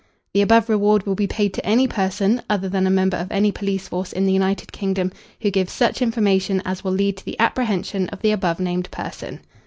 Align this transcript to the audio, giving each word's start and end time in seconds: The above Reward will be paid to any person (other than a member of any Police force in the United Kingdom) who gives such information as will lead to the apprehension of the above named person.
The 0.33 0.41
above 0.41 0.67
Reward 0.67 1.05
will 1.05 1.13
be 1.13 1.27
paid 1.27 1.53
to 1.53 1.63
any 1.63 1.87
person 1.87 2.41
(other 2.49 2.67
than 2.67 2.87
a 2.87 2.89
member 2.89 3.17
of 3.17 3.31
any 3.31 3.51
Police 3.51 3.87
force 3.87 4.11
in 4.11 4.25
the 4.25 4.33
United 4.33 4.71
Kingdom) 4.71 5.11
who 5.41 5.51
gives 5.51 5.71
such 5.71 6.01
information 6.01 6.59
as 6.65 6.83
will 6.83 6.91
lead 6.91 7.17
to 7.17 7.25
the 7.25 7.39
apprehension 7.39 8.09
of 8.09 8.23
the 8.23 8.31
above 8.31 8.59
named 8.59 8.89
person. 8.89 9.41